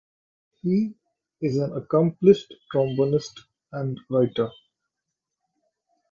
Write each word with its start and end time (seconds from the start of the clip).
He 0.63 0.95
is 1.41 1.57
an 1.57 1.73
accomplished 1.77 2.51
trombonist 2.73 3.41
and 3.71 3.99
writer. 4.09 4.49